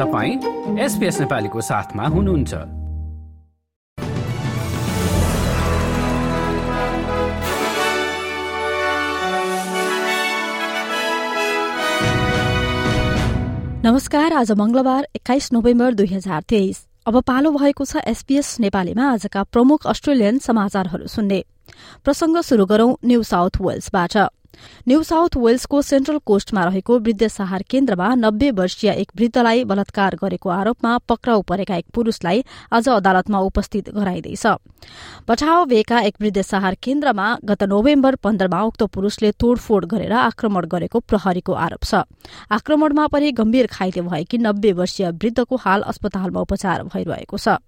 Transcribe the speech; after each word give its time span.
तपाईँ 0.00 0.78
एसपिएस 0.80 1.20
नेपालीको 1.20 1.60
साथमा 1.60 2.06
हुनुहुन्छ। 2.06 2.54
नमस्कार 13.84 14.32
आज 14.32 14.52
मंगलबार 14.52 15.08
एक्काइस 15.16 15.52
नोभेम्बर 15.52 15.94
दुई 15.94 16.06
हजार 16.06 16.42
तेइस। 16.48 16.86
अब 17.06 17.20
पालो 17.20 17.50
भएको 17.50 17.84
छ 17.84 17.96
एसपीएस 17.96 18.56
नेपालीमा 18.60 19.12
आजका 19.12 19.42
प्रमुख 19.42 19.86
अस्ट्रेलियन 19.86 20.38
समाचारहरू 20.38 21.06
सुन्ने। 21.06 21.44
प्रसंग 22.04 22.36
शुरू 22.40 22.66
गरौं 22.66 22.94
न्यू 23.04 23.22
साउथ 23.22 23.60
वेल्सबाट। 23.60 24.16
न्यू 24.88 25.02
साउथ 25.02 25.36
वेल्सको 25.36 25.82
सेन्ट्रल 25.82 26.18
कोस्टमा 26.26 26.64
रहेको 26.64 26.98
वृद्ध 26.98 27.28
सहार 27.28 27.62
केन्द्रमा 27.70 28.14
नब्बे 28.16 28.50
वर्षीय 28.52 28.90
एक 28.92 29.10
वृद्धलाई 29.16 29.64
बलात्कार 29.64 30.16
गरेको 30.22 30.48
आरोपमा 30.50 30.96
पक्राउ 31.08 31.42
परेका 31.48 31.76
एक 31.76 31.86
पुरूषलाई 31.94 32.44
आज 32.72 32.88
अदालतमा 32.88 33.38
उपस्थित 33.40 33.90
गराइँदैछ। 33.90 34.46
पठाओ 35.28 35.64
भेका 35.64 36.00
एक 36.00 36.14
वृद्ध 36.20 36.42
सहार 36.42 36.76
केन्द्रमा 36.82 37.26
गत 37.44 37.62
नोभेम्बर 37.64 38.14
पन्ध्रमा 38.24 38.62
उक्त 38.62 38.82
पुरूषले 38.94 39.30
तोड़फोड़ 39.40 39.84
गरेर 39.84 40.12
आक्रमण 40.12 40.66
गरेको 40.66 41.00
प्रहरीको 41.00 41.52
आरोप 41.54 41.84
छ। 41.84 42.04
आक्रमणमा 42.50 43.06
पनि 43.06 43.32
गम्भीर 43.32 43.66
घाइते 43.66 44.00
भएकी 44.02 44.38
नब्बे 44.38 44.72
वर्षीय 44.72 45.10
वृद्धको 45.12 45.56
हाल 45.56 45.82
अस्पतालमा 45.82 46.40
उपचार 46.40 46.82
भइरहेको 46.84 47.36
छ। 47.38 47.60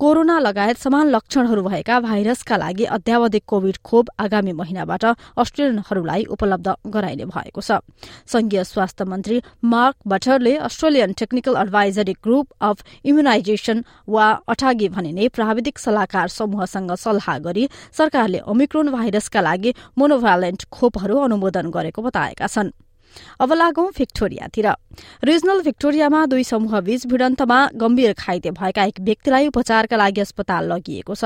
कोरोना 0.00 0.38
लगायत 0.40 0.76
समान 0.78 1.08
लक्षणहरू 1.10 1.62
भएका 1.62 1.98
भाइरसका 2.00 2.56
लागि 2.56 2.84
अध्यावधिक 2.86 3.42
कोविड 3.46 3.76
खोप 3.84 4.06
आगामी 4.18 4.52
महिनाबाट 4.52 5.04
अस्ट्रेलियनहरूलाई 5.04 6.24
उपलब्ध 6.32 6.68
गराइने 6.88 7.24
भएको 7.26 7.60
छ। 7.60 7.78
संघीय 8.26 8.64
स्वास्थ्य 8.64 9.04
मन्त्री 9.04 9.40
Mark 9.64 9.96
बटरले 10.08 10.56
Australian 10.64 11.12
technical 11.20 11.56
advisory 11.62 12.12
group 12.24 12.46
of 12.60 12.84
immunisation 13.04 13.84
वा 14.08 14.30
अठागी 14.48 14.88
भनिने 14.88 15.28
प्राविधिक 15.36 15.78
सल्लाहकार 15.78 16.28
समूहसँग 16.30 16.94
सल्लाह 16.98 17.38
गरी 17.46 17.68
सरकारले 17.92 18.40
ओमिक्रोन 18.48 18.90
भाइरसका 18.92 19.40
लागि 19.40 19.74
मोनोभ्यालेन्ट 19.98 20.64
खोपहरू 20.72 21.18
अनुमोदन 21.20 21.70
गरेको 21.70 22.02
बताएका 22.02 22.46
छनृ। 22.46 22.72
अब 23.40 23.52
लागौं 23.52 23.86
भिक्टोरियातिर। 23.98 24.68
रिजनल 25.24 25.60
भिक्टोरियामा 25.62 26.24
दुई 26.26 26.44
समूह 26.44 26.80
बीच 26.80 27.06
भिडन्तमा 27.06 27.58
गम्भीर 27.74 28.12
घाइते 28.12 28.50
भएका 28.52 28.84
एक 28.84 29.00
व्यक्तिलाई 29.00 29.46
उपचारका 29.48 29.96
लागि 29.96 30.20
अस्पताल 30.20 30.72
लगिएको 30.72 31.14
छ। 31.14 31.24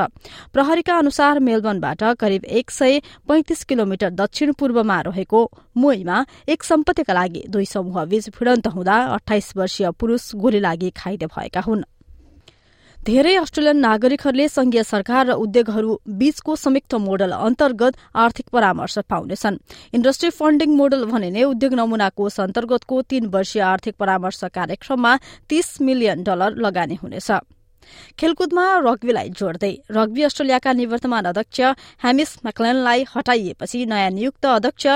प्रहरीका 0.53 0.99
अनुसार 0.99 1.41
मेलबर्नबाट 1.41 2.03
करिब 2.21 2.45
एक 2.45 2.71
सय 2.71 3.01
पैंतिस 3.29 3.65
किलोमिटर 3.65 4.11
दक्षिण 4.13 4.53
पूर्वमा 4.53 5.01
रहेको 5.01 5.41
मोईमा 5.77 6.25
एक 6.49 6.63
सम्पत्तिका 6.65 7.13
लागि 7.13 7.45
दुई 7.49 7.65
समूह 7.67 8.05
बीच 8.05 8.29
भिडन्त 8.39 8.67
हुँदा 8.69 8.97
अठाइस 9.15 9.53
वर्षीय 9.57 9.91
पुरूष 9.91 10.35
गोली 10.37 10.61
लागि 10.61 10.93
घाइते 10.97 11.27
भएका 11.27 11.61
हुन्। 11.61 11.85
धेरै 13.07 13.35
अस्ट्रेलियन 13.39 13.77
नागरिकहरूले 13.79 14.47
संघीय 14.49 14.83
सरकार 14.83 15.27
र 15.27 15.35
उद्योगहरू 15.39 15.91
बीचको 16.19 16.55
संयुक्त 16.59 16.95
मोडल 16.99 17.33
अन्तर्गत 17.39 17.95
आर्थिक 18.19 18.47
परामर्श 18.51 18.99
पाउनेछन्। 19.07 19.61
इण्डस्ट्री 19.95 20.31
फण्डिङ 20.35 20.75
मोडल 20.75 21.05
भनिने 21.07 21.45
उद्योग 21.47 21.75
नमूना 21.79 22.09
कोष 22.19 22.41
अन्तर्गतको 22.43 23.03
तीन 23.07 23.27
वर्षीय 23.31 23.63
आर्थिक 23.63 23.95
परामर्श 23.95 24.41
कार्यक्रममा 24.51 25.13
तीस 25.49 25.69
मिलियन 25.87 26.23
डलर 26.27 26.59
लगानी 26.59 26.99
हुनेछ। 27.03 27.31
खेलकुदमा 28.19 28.65
रग्बीलाई 28.87 29.29
जोड्दै 29.39 29.73
रग्बी 29.91 30.23
अस्ट्रेलियाका 30.23 30.73
निवर्तमान 30.73 31.25
अध्यक्ष 31.27 31.61
ह्यामिस 32.03 32.31
म्याक्लेनलाई 32.45 33.05
हटाइएपछि 33.17 33.85
नयाँ 33.87 34.11
नियुक्त 34.11 34.47
अध्यक्ष 34.49 34.87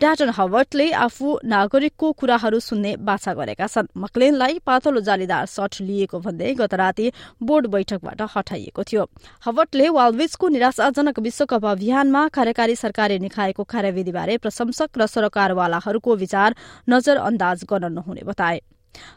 ड्याटन 0.00 0.30
हवर्टले 0.36 0.90
आफू 1.04 1.38
नागरिकको 1.46 2.12
कुराहरू 2.12 2.60
सुन्ने 2.60 2.96
बाछा 3.06 3.34
गरेका 3.34 3.66
छन्। 3.66 3.86
मक्लेनलाई 3.96 4.58
पातलो 4.66 5.00
जालीदार 5.00 5.46
सट 5.46 5.80
लिएको 5.80 6.18
भन्दै 6.20 6.52
गत 6.54 6.74
राति 6.74 7.10
बोर्ड 7.42 7.66
बैठकबाट 7.66 8.22
हटाइएको 8.36 8.82
थियो। 8.82 9.08
हवर्टले 9.44 9.88
वालविजको 9.88 10.48
निराशाजनक 10.48 11.18
विश्वकप 11.18 11.64
अभियानमा 11.66 12.26
कार्यकारी 12.28 12.76
सरकारी 12.76 13.18
निकायको 13.18 13.64
कार्यविधिबारे 13.64 14.36
प्रशंसक 14.38 14.98
र 14.98 15.06
सरोकारवालाहरूको 15.06 16.14
विचार 16.16 16.54
नजरअन्दाज 16.88 17.64
गर्न 17.64 17.92
नहुने 17.92 18.22
बताए। 18.24 18.60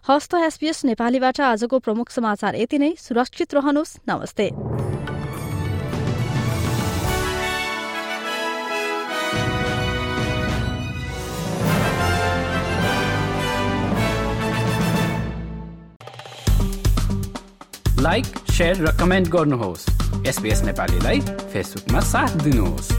हस्त 0.10 0.34
एसपीएस 0.34 0.86
नेपालीबाट 0.86 1.42
आजको 1.42 1.80
प्रमुख 1.80 2.10
समाचार 2.10 2.56
यति 2.56 2.78
नै। 2.78 2.96
सुरक्षित 2.98 3.54
रहनुहोस्। 3.54 3.98
नमस्ते। 4.10 4.50
लाइक 18.02 18.26
र 18.62 18.98
कमेन्ट 19.00 19.28
गर्नुहोस्। 19.28 19.86
एसपिएस 20.28 20.62
नेपालीलाई 20.64 21.20
फेसबुकमा 21.22 22.00
साथ 22.00 22.36
दिनुहोस्। 22.44 22.92